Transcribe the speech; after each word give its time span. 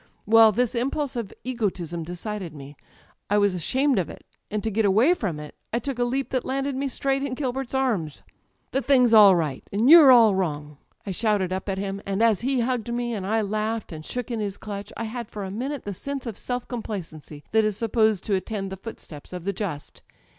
Well, 0.25 0.51
this 0.51 0.73
impulse 0.73 1.15
of 1.15 1.31
egotism 1.43 2.01
decided 2.03 2.55
me. 2.55 2.75
I 3.29 3.37
was 3.37 3.53
ashamed 3.53 3.99
of 3.99 4.09
it, 4.09 4.25
and 4.49 4.63
to 4.63 4.71
get 4.71 4.83
away 4.83 5.13
from 5.13 5.39
it 5.39 5.53
I 5.71 5.77
took 5.77 5.99
a 5.99 6.03
leap 6.03 6.29
that 6.31 6.43
landed 6.43 6.75
me 6.75 6.87
straight 6.87 7.21
in 7.21 7.35
Gilbert's 7.35 7.75
arms. 7.75 8.23
[264] 8.71 8.73
Digitized 8.73 8.73
by 8.73 8.73
Google 8.73 8.73
THE 8.73 8.77
EYES 8.81 8.81
"*The 8.81 8.93
thing^s 8.93 9.19
all 9.21 9.35
right, 9.35 9.69
and 9.71 9.89
you're 9.91 10.11
all 10.11 10.33
wrong!* 10.33 10.77
I 11.05 11.11
shouted 11.11 11.53
up 11.53 11.69
at 11.69 11.77
him; 11.77 12.01
and 12.07 12.23
as 12.23 12.41
he 12.41 12.61
hugged 12.61 12.91
me, 12.91 13.13
and 13.13 13.27
I 13.27 13.41
laughed 13.41 13.91
and 13.91 14.03
shook 14.03 14.31
in 14.31 14.39
his 14.39 14.57
clutch, 14.57 14.91
I 14.97 15.03
had 15.03 15.27
for 15.29 15.43
a 15.43 15.51
minute 15.51 15.83
the 15.83 15.93
sense 15.93 16.25
of 16.25 16.35
self 16.35 16.67
complacency 16.67 17.43
that 17.51 17.63
is 17.63 17.77
supposed 17.77 18.23
to 18.23 18.33
attend 18.33 18.71
the 18.71 18.77
footsteps 18.77 19.31
of 19.31 19.43
the 19.43 19.53
just. 19.53 20.01